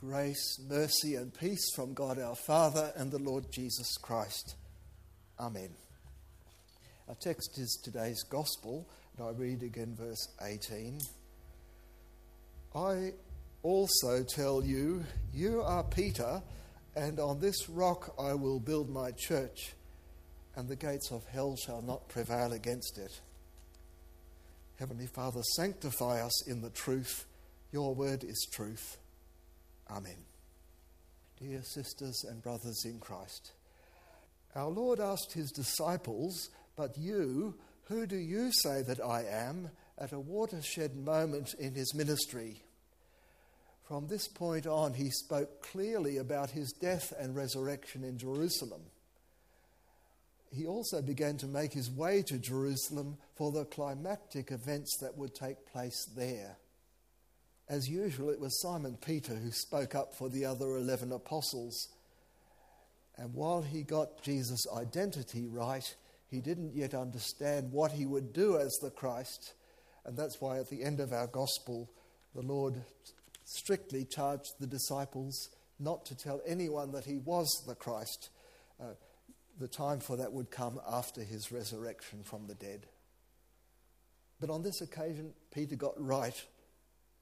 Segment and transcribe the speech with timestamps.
[0.00, 4.54] Grace, mercy, and peace from God our Father and the Lord Jesus Christ.
[5.38, 5.68] Amen.
[7.06, 11.00] Our text is today's Gospel, and I read again verse 18.
[12.74, 13.12] I
[13.62, 15.04] also tell you,
[15.34, 16.42] you are Peter,
[16.96, 19.74] and on this rock I will build my church,
[20.56, 23.20] and the gates of hell shall not prevail against it.
[24.78, 27.26] Heavenly Father, sanctify us in the truth.
[27.70, 28.96] Your word is truth.
[29.90, 30.24] Amen.
[31.40, 33.52] Dear sisters and brothers in Christ,
[34.54, 37.54] our Lord asked his disciples, But you,
[37.84, 39.70] who do you say that I am?
[40.00, 42.62] at a watershed moment in his ministry.
[43.86, 48.82] From this point on, he spoke clearly about his death and resurrection in Jerusalem.
[50.52, 55.34] He also began to make his way to Jerusalem for the climactic events that would
[55.34, 56.56] take place there.
[57.70, 61.86] As usual, it was Simon Peter who spoke up for the other 11 apostles.
[63.16, 65.84] And while he got Jesus' identity right,
[66.26, 69.54] he didn't yet understand what he would do as the Christ.
[70.04, 71.88] And that's why at the end of our gospel,
[72.34, 72.82] the Lord
[73.44, 78.30] strictly charged the disciples not to tell anyone that he was the Christ.
[78.80, 78.94] Uh,
[79.60, 82.88] the time for that would come after his resurrection from the dead.
[84.40, 86.34] But on this occasion, Peter got right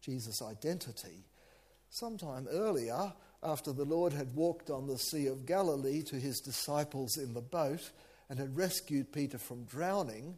[0.00, 1.24] Jesus' identity.
[1.90, 7.16] Sometime earlier, after the Lord had walked on the Sea of Galilee to his disciples
[7.16, 7.90] in the boat
[8.28, 10.36] and had rescued Peter from drowning,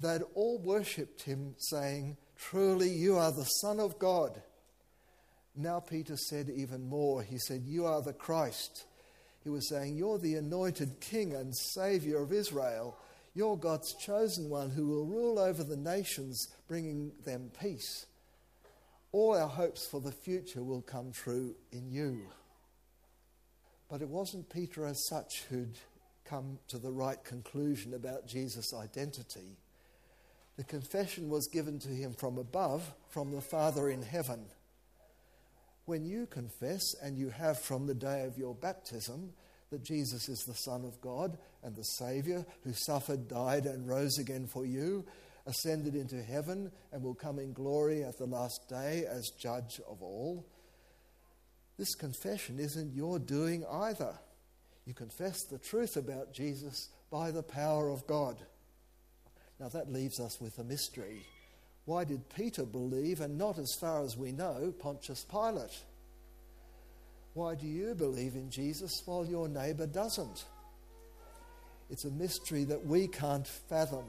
[0.00, 4.42] they'd all worshipped him, saying, Truly, you are the Son of God.
[5.56, 7.22] Now, Peter said even more.
[7.22, 8.84] He said, You are the Christ.
[9.44, 12.96] He was saying, You're the anointed King and Savior of Israel.
[13.34, 18.06] You're God's chosen one who will rule over the nations, bringing them peace
[19.14, 22.22] all our hopes for the future will come true in you.
[23.88, 25.78] But it wasn't Peter as such who'd
[26.24, 29.56] come to the right conclusion about Jesus' identity.
[30.56, 34.46] The confession was given to him from above, from the Father in heaven.
[35.84, 39.32] When you confess, and you have from the day of your baptism,
[39.70, 44.18] that Jesus is the Son of God and the Saviour who suffered, died, and rose
[44.18, 45.04] again for you,
[45.46, 50.02] ascended into heaven and will come in glory at the last day as judge of
[50.02, 50.46] all.
[51.78, 54.14] This confession isn't your doing either.
[54.86, 58.36] You confess the truth about Jesus by the power of God.
[59.58, 61.26] Now that leaves us with a mystery.
[61.84, 65.82] Why did Peter believe and not, as far as we know, Pontius Pilate?
[67.34, 70.44] Why do you believe in Jesus while your neighbour doesn't?
[71.90, 74.04] It's a mystery that we can't fathom.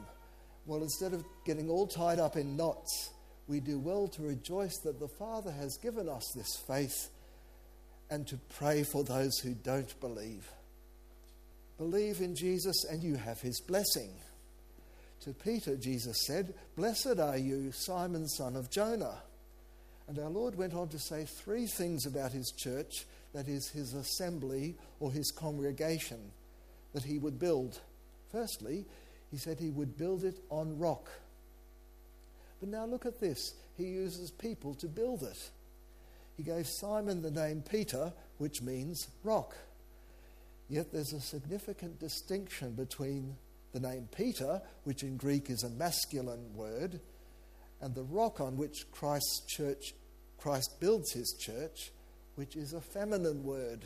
[0.66, 3.12] Well, instead of getting all tied up in knots,
[3.48, 7.10] we do well to rejoice that the Father has given us this faith
[8.10, 10.50] and to pray for those who don't believe.
[11.78, 14.10] Believe in Jesus and you have his blessing.
[15.22, 19.22] To Peter, Jesus said, Blessed are you, Simon, son of Jonah.
[20.08, 23.94] And our Lord went on to say three things about his church that is, his
[23.94, 26.32] assembly or his congregation
[26.94, 27.80] that he would build.
[28.32, 28.86] Firstly,
[29.36, 31.10] he said he would build it on rock.
[32.62, 33.54] But now look at this.
[33.76, 35.50] He uses people to build it.
[36.38, 39.54] He gave Simon the name Peter, which means rock.
[40.70, 43.36] Yet there's a significant distinction between
[43.74, 47.02] the name Peter, which in Greek is a masculine word,
[47.82, 49.96] and the rock on which Christ's church,
[50.38, 51.92] Christ builds his church,
[52.36, 53.84] which is a feminine word.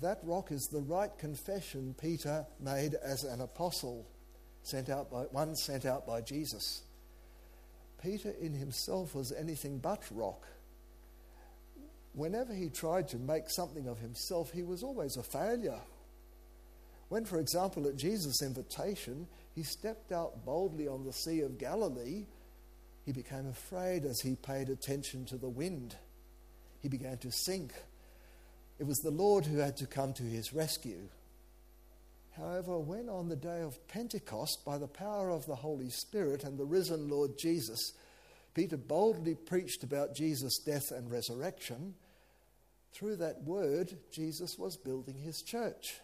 [0.00, 4.06] That rock is the right confession Peter made as an apostle,
[4.62, 6.82] sent out by, one sent out by Jesus.
[8.02, 10.46] Peter in himself was anything but rock.
[12.12, 15.80] Whenever he tried to make something of himself, he was always a failure.
[17.08, 22.26] When, for example, at Jesus' invitation, he stepped out boldly on the Sea of Galilee,
[23.04, 25.96] he became afraid as he paid attention to the wind.
[26.80, 27.72] He began to sink
[28.78, 31.08] it was the Lord who had to come to his rescue.
[32.36, 36.58] However, when on the day of Pentecost, by the power of the Holy Spirit and
[36.58, 37.92] the risen Lord Jesus,
[38.54, 41.94] Peter boldly preached about Jesus' death and resurrection,
[42.92, 46.00] through that word, Jesus was building his church.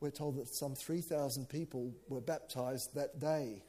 [0.00, 3.62] We're told that some 3,000 people were baptized that day.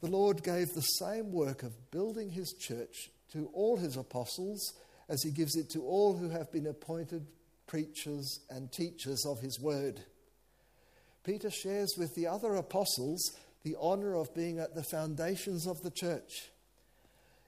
[0.00, 4.74] The Lord gave the same work of building his church to all his apostles
[5.08, 7.26] as he gives it to all who have been appointed
[7.66, 10.00] preachers and teachers of his word.
[11.24, 15.90] Peter shares with the other apostles the honor of being at the foundations of the
[15.90, 16.50] church.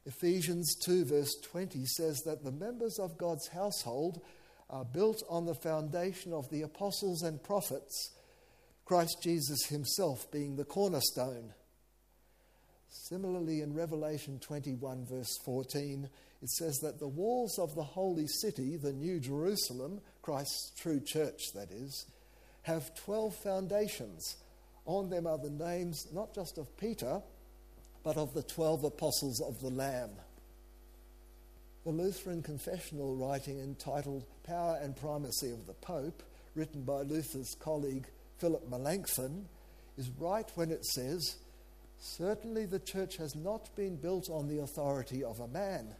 [0.06, 4.20] Ephesians 2, verse 20 says that the members of God's household
[4.70, 8.12] are built on the foundation of the apostles and prophets,
[8.84, 11.52] Christ Jesus himself being the cornerstone.
[12.88, 16.08] Similarly, in Revelation 21, verse 14,
[16.42, 21.52] it says that the walls of the holy city, the New Jerusalem, Christ's true church,
[21.54, 22.06] that is,
[22.62, 24.36] have 12 foundations.
[24.84, 27.22] On them are the names not just of Peter,
[28.04, 30.10] but of the 12 apostles of the Lamb.
[31.84, 36.22] The Lutheran confessional writing entitled Power and Primacy of the Pope,
[36.54, 38.06] written by Luther's colleague
[38.38, 39.46] Philip Melanchthon,
[39.96, 41.36] is right when it says,
[41.98, 45.94] Certainly the church has not been built on the authority of a man.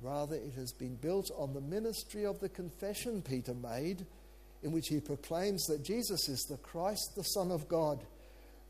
[0.00, 4.06] Rather, it has been built on the ministry of the confession Peter made,
[4.62, 8.04] in which he proclaims that Jesus is the Christ, the Son of God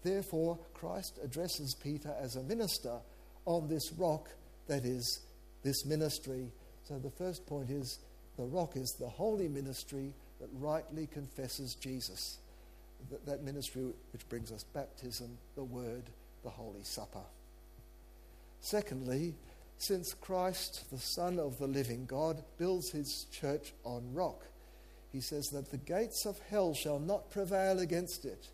[0.02, 2.98] Therefore, Christ addresses Peter as a minister
[3.44, 4.28] on this rock
[4.66, 5.20] that is
[5.62, 6.52] this ministry.
[6.84, 7.98] So the first point is
[8.36, 12.38] the rock is the holy ministry that rightly confesses Jesus.
[13.10, 13.82] That, that ministry
[14.12, 16.04] which brings us baptism, the word,
[16.44, 17.24] the Holy Supper.
[18.60, 19.34] Secondly,
[19.78, 24.44] since Christ, the Son of the living God, builds his church on rock,
[25.12, 28.48] he says that the gates of hell shall not prevail against it.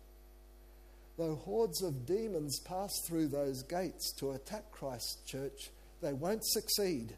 [1.17, 7.15] Though hordes of demons pass through those gates to attack Christ's church, they won't succeed.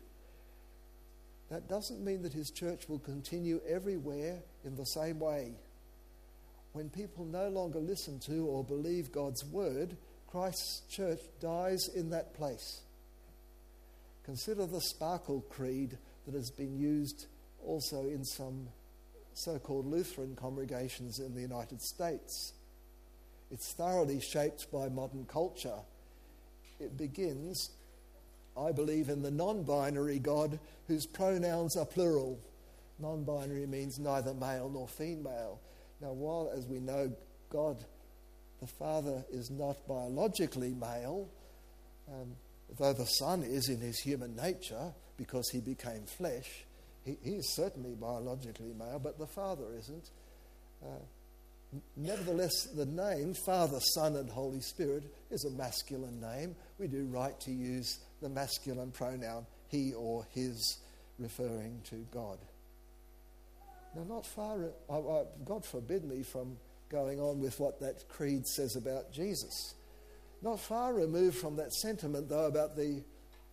[1.50, 5.54] That doesn't mean that his church will continue everywhere in the same way.
[6.74, 12.34] When people no longer listen to or believe God's word, Christ's church dies in that
[12.36, 12.82] place.
[14.28, 17.28] Consider the sparkle creed that has been used
[17.66, 18.68] also in some
[19.34, 22.52] so called Lutheran congregations in the United States.
[23.52, 25.80] It's thoroughly shaped by modern culture.
[26.78, 27.70] It begins,
[28.58, 30.60] I believe, in the non binary God
[30.90, 32.38] whose pronouns are plural.
[33.00, 35.62] Non binary means neither male nor female.
[36.02, 37.14] Now, while, as we know,
[37.50, 37.78] God
[38.60, 41.30] the Father is not biologically male,
[42.12, 42.36] um,
[42.78, 46.66] though the Son is in his human nature because he became flesh.
[47.04, 50.10] He, he is certainly biologically male, but the Father isn't.
[50.84, 51.00] Uh,
[51.96, 56.56] Nevertheless, the name Father, Son, and Holy Spirit is a masculine name.
[56.80, 60.78] We do right to use the masculine pronoun he or his,
[61.20, 62.38] referring to God.
[63.96, 64.58] Now, not far,
[65.44, 66.58] God forbid me from
[66.90, 69.74] going on with what that creed says about Jesus.
[70.42, 73.04] Not far removed from that sentiment, though, about the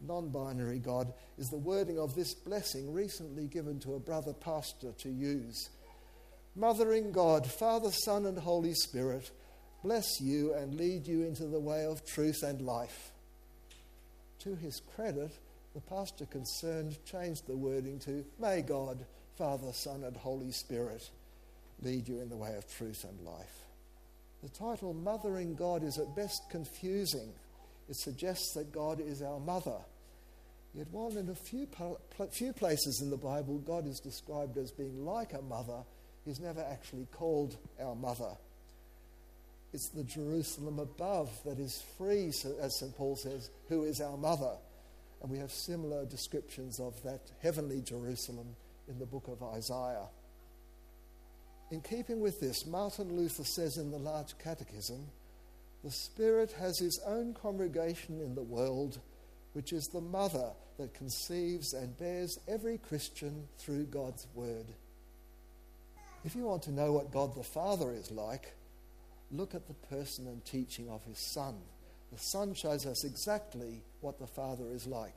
[0.00, 4.92] non binary God, is the wording of this blessing recently given to a brother pastor
[4.98, 5.70] to use
[6.56, 9.32] Mothering God, Father, Son, and Holy Spirit,
[9.82, 13.10] bless you and lead you into the way of truth and life.
[14.40, 15.32] To his credit,
[15.74, 19.04] the pastor concerned changed the wording to May God,
[19.36, 21.10] Father, Son, and Holy Spirit
[21.82, 23.63] lead you in the way of truth and life.
[24.44, 27.32] The title Mothering God is at best confusing.
[27.88, 29.78] It suggests that God is our mother.
[30.74, 31.66] Yet, while in a few,
[32.30, 35.82] few places in the Bible God is described as being like a mother,
[36.26, 38.36] He's never actually called our mother.
[39.72, 42.30] It's the Jerusalem above that is free,
[42.60, 42.94] as St.
[42.98, 44.56] Paul says, who is our mother.
[45.22, 48.56] And we have similar descriptions of that heavenly Jerusalem
[48.88, 50.08] in the book of Isaiah.
[51.70, 55.06] In keeping with this, Martin Luther says in the Large Catechism
[55.82, 59.00] the Spirit has his own congregation in the world,
[59.52, 64.66] which is the mother that conceives and bears every Christian through God's word.
[66.24, 68.54] If you want to know what God the Father is like,
[69.30, 71.56] look at the person and teaching of his Son.
[72.12, 75.16] The Son shows us exactly what the Father is like.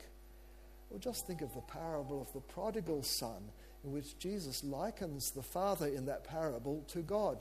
[0.90, 3.52] Or just think of the parable of the prodigal son,
[3.84, 7.38] in which Jesus likens the father in that parable to God.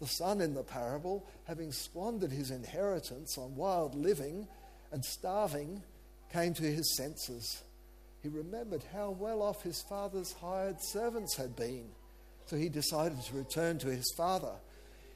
[0.00, 4.46] The son in the parable, having squandered his inheritance on wild living
[4.92, 5.82] and starving,
[6.32, 7.62] came to his senses.
[8.22, 11.88] He remembered how well off his father's hired servants had been
[12.48, 14.54] so he decided to return to his father.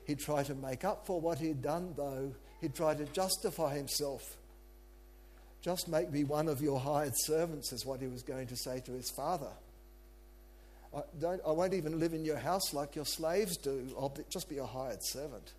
[0.07, 2.35] He'd try to make up for what he'd done, though.
[2.61, 4.37] He'd try to justify himself.
[5.63, 8.81] Just make me one of your hired servants, is what he was going to say
[8.81, 9.49] to his father.
[10.95, 13.95] I, don't, I won't even live in your house like your slaves do.
[13.99, 15.53] I'll be, just be a hired servant.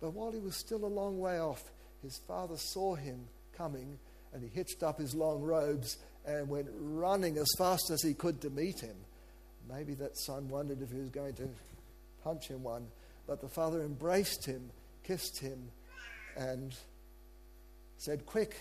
[0.00, 1.62] But while he was still a long way off,
[2.02, 3.98] his father saw him coming
[4.32, 8.40] and he hitched up his long robes and went running as fast as he could
[8.42, 8.96] to meet him.
[9.68, 11.48] Maybe that son wondered if he was going to
[12.22, 12.86] punch him one,
[13.26, 14.70] but the father embraced him,
[15.04, 15.70] kissed him,
[16.36, 16.76] and
[17.98, 18.56] said, Quick,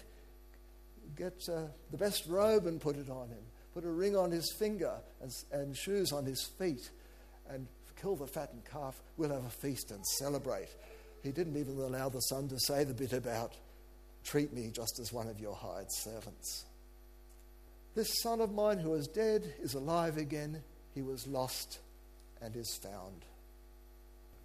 [1.16, 3.44] get uh, the best robe and put it on him,
[3.76, 6.90] put a ring on his finger and, and shoes on his feet,
[7.50, 7.68] and
[8.02, 9.02] kill the fattened calf.
[9.18, 10.70] We'll have a feast and celebrate.
[11.22, 13.54] He didn't even allow the son to say the bit about,
[14.24, 16.66] treat me just as one of your hired servants.
[17.96, 20.64] This son of mine who was dead is alive again.
[20.94, 21.80] He was lost
[22.42, 23.26] and is found.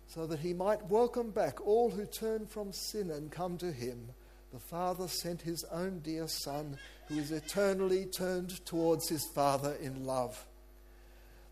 [0.09, 4.09] So that he might welcome back all who turn from sin and come to him,
[4.52, 6.76] the Father sent his own dear Son,
[7.07, 10.45] who is eternally turned towards his Father in love.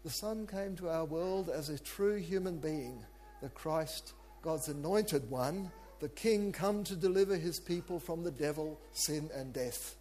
[0.04, 3.04] The Son came to our world as a true human being,
[3.40, 8.80] the Christ, God's anointed one, the King come to deliver his people from the devil,
[8.92, 9.96] sin, and death.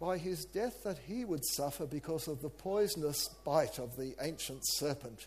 [0.00, 4.60] By his death that he would suffer because of the poisonous bite of the ancient
[4.62, 5.26] serpent,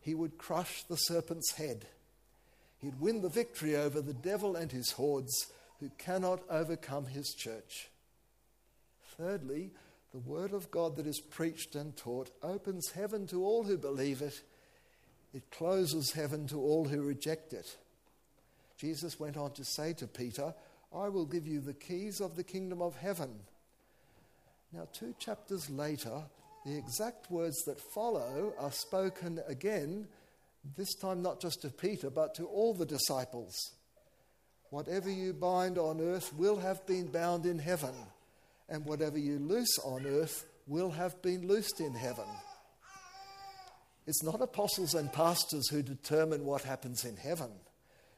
[0.00, 1.86] he would crush the serpent's head.
[2.78, 5.46] He'd win the victory over the devil and his hordes
[5.82, 7.90] who cannot overcome his church.
[9.18, 9.72] Thirdly,
[10.12, 14.22] the word of God that is preached and taught opens heaven to all who believe
[14.22, 14.42] it.
[15.34, 17.76] It closes heaven to all who reject it.
[18.78, 20.54] Jesus went on to say to Peter,
[20.94, 23.40] I will give you the keys of the kingdom of heaven.
[24.72, 26.22] Now, two chapters later,
[26.64, 30.06] the exact words that follow are spoken again,
[30.76, 33.72] this time not just to Peter, but to all the disciples.
[34.72, 37.94] Whatever you bind on earth will have been bound in heaven,
[38.70, 42.24] and whatever you loose on earth will have been loosed in heaven.
[44.06, 47.50] It's not apostles and pastors who determine what happens in heaven.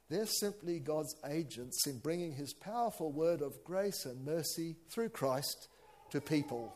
[0.09, 5.67] They're simply God's agents in bringing His powerful word of grace and mercy through Christ
[6.13, 6.73] to people.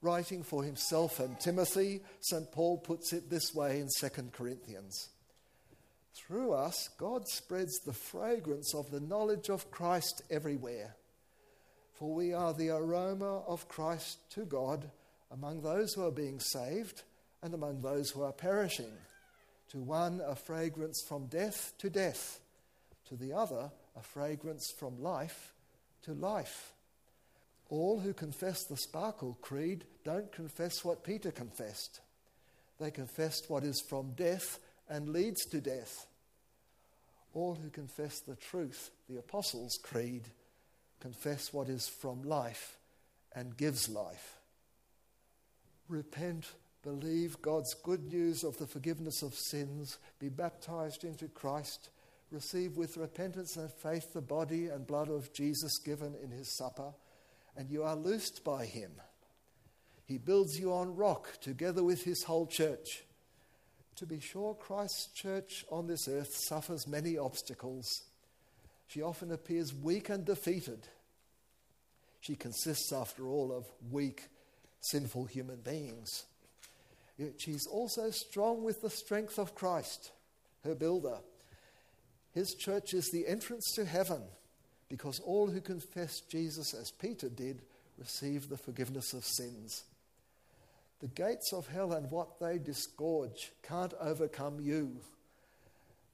[0.00, 2.50] Writing for himself and Timothy, St.
[2.50, 5.10] Paul puts it this way in 2 Corinthians
[6.14, 10.96] Through us, God spreads the fragrance of the knowledge of Christ everywhere.
[11.94, 14.90] For we are the aroma of Christ to God
[15.30, 17.02] among those who are being saved
[17.42, 18.92] and among those who are perishing.
[19.70, 22.40] To one, a fragrance from death to death,
[23.08, 25.52] to the other, a fragrance from life
[26.02, 26.72] to life.
[27.68, 32.00] All who confess the Sparkle Creed don't confess what Peter confessed.
[32.80, 36.06] They confessed what is from death and leads to death.
[37.34, 40.28] All who confess the truth, the Apostles' Creed,
[41.00, 42.78] confess what is from life
[43.34, 44.38] and gives life.
[45.88, 46.52] Repent,
[46.82, 51.90] believe God's good news of the forgiveness of sins, be baptized into Christ,
[52.30, 56.92] receive with repentance and faith the body and blood of Jesus given in his supper
[57.58, 58.92] and you are loosed by him.
[60.04, 63.02] He builds you on rock together with his whole church.
[63.98, 68.04] To be sure, Christ's church on this earth suffers many obstacles.
[68.86, 70.86] She often appears weak and defeated.
[72.20, 74.28] She consists, after all, of weak,
[74.80, 76.26] sinful human beings.
[77.16, 80.12] Yet she's also strong with the strength of Christ,
[80.62, 81.18] her builder.
[82.32, 84.22] His church is the entrance to heaven
[84.88, 87.62] because all who confess Jesus as Peter did
[87.98, 89.82] receive the forgiveness of sins.
[91.00, 94.96] The gates of hell and what they disgorge can't overcome you.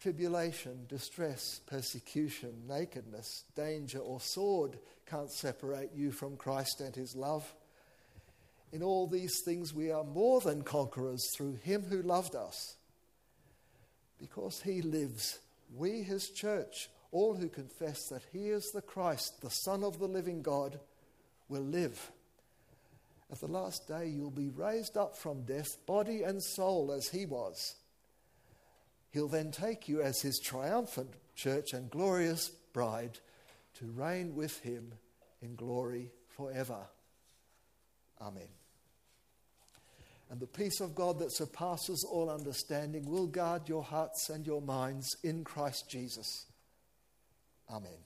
[0.01, 7.55] Tribulation, distress, persecution, nakedness, danger, or sword can't separate you from Christ and his love.
[8.73, 12.77] In all these things, we are more than conquerors through him who loved us.
[14.19, 15.39] Because he lives,
[15.75, 20.09] we, his church, all who confess that he is the Christ, the Son of the
[20.09, 20.79] living God,
[21.49, 22.11] will live.
[23.35, 27.27] At the last day, you'll be raised up from death, body and soul, as he
[27.27, 27.75] was.
[29.11, 33.19] He'll then take you as his triumphant church and glorious bride
[33.81, 34.93] to reign with him
[35.43, 36.79] in glory forever.
[38.21, 38.47] Amen.
[40.31, 44.63] And the peace of God that surpasses all understanding will guard your hearts and your
[44.63, 46.47] minds in Christ Jesus.
[47.69, 47.99] Amen.